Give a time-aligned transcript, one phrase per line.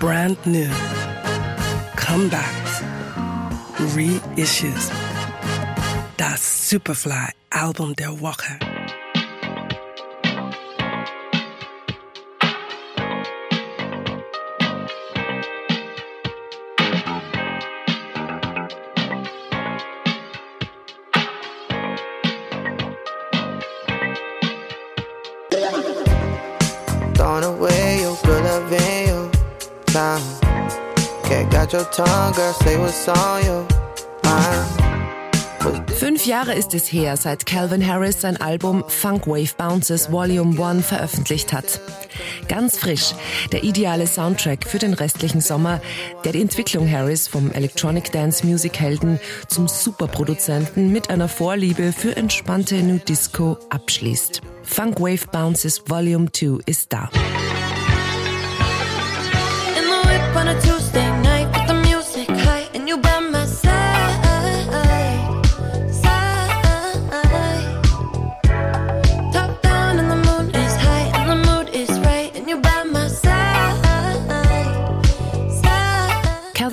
[0.00, 0.70] brand new,
[1.94, 2.82] comebacks,
[3.94, 4.90] reissues.
[6.16, 8.58] Das Superfly Album der Woche.
[27.14, 28.39] Throwing away your.
[29.92, 30.20] Nah.
[31.24, 33.66] Cat got your tongue, girl, say what's on you.
[35.98, 40.86] Fünf Jahre ist es her, seit Calvin Harris sein Album Funk Wave Bounces Volume 1
[40.86, 41.80] veröffentlicht hat.
[42.48, 43.14] Ganz frisch,
[43.52, 45.82] der ideale Soundtrack für den restlichen Sommer,
[46.24, 52.16] der die Entwicklung Harris vom Electronic Dance Music Helden zum Superproduzenten mit einer Vorliebe für
[52.16, 54.40] entspannte New Disco abschließt.
[54.62, 57.10] Funk Wave Bounces Volume 2 ist da.
[60.36, 61.09] on a Tuesday.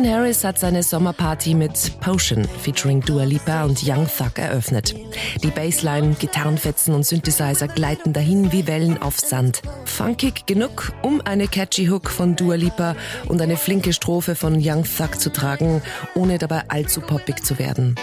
[0.00, 4.94] Calvin Harris hat seine Sommerparty mit Potion featuring Dua Lipa und Young Thug eröffnet.
[5.42, 9.60] Die Bassline, Gitarrenfetzen und Synthesizer gleiten dahin wie Wellen auf Sand.
[9.84, 12.96] Funkig genug, um eine catchy Hook von Dua Lipa
[13.28, 15.82] und eine flinke Strophe von Young Thug zu tragen,
[16.14, 17.94] ohne dabei allzu poppig zu werden.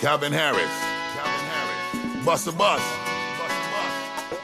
[0.00, 0.62] Calvin Harris.
[1.14, 2.24] Calvin Harris.
[2.24, 2.80] Bust a bus.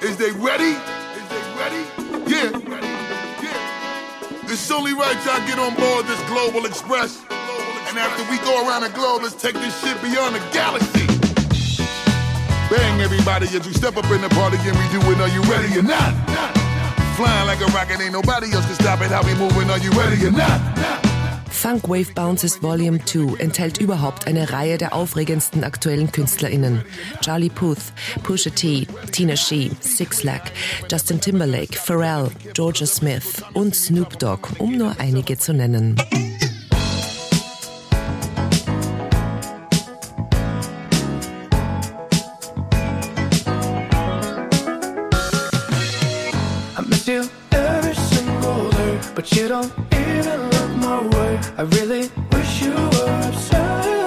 [0.02, 0.76] Is they ready?
[1.16, 2.60] Is they ready?
[2.60, 2.67] Yeah.
[4.58, 7.22] It's only right y'all get on board this Global Express.
[7.88, 11.06] And after we go around the globe, let's take this shit beyond the galaxy.
[12.68, 15.20] Bang everybody as we step up in the party and we do it.
[15.20, 16.12] Are you ready or not?
[17.16, 19.08] Flying like a rocket, ain't nobody else can stop it.
[19.08, 19.70] How we moving?
[19.70, 20.97] Are you ready or not?
[21.60, 26.84] Funk Wave Bounces Volume 2 enthält überhaupt eine Reihe der aufregendsten aktuellen KünstlerInnen.
[27.20, 27.78] Charlie Puth,
[28.22, 30.52] Pusha T, Tina Shee, Six Lack,
[30.88, 35.96] Justin Timberlake, Pharrell, Georgia Smith und Snoop Dogg, um nur einige zu nennen.
[49.16, 50.57] But you don't even
[50.90, 53.97] I really wish you were upset.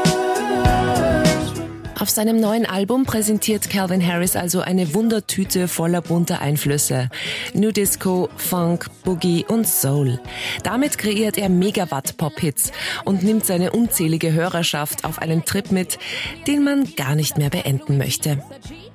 [2.02, 7.12] Auf seinem neuen Album präsentiert Calvin Harris also eine Wundertüte voller bunter Einflüsse.
[7.54, 10.20] New Disco, Funk, Boogie und Soul.
[10.64, 12.72] Damit kreiert er Megawatt-Pop-Hits
[13.06, 16.00] und nimmt seine unzählige Hörerschaft auf einen Trip mit,
[16.48, 18.44] den man gar nicht mehr beenden möchte.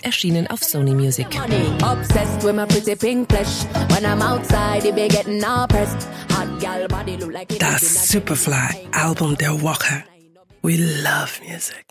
[0.02, 1.28] Erschienen auf Sony Music.
[7.60, 10.02] Das Superfly Album der Woche.
[10.62, 11.84] We love music.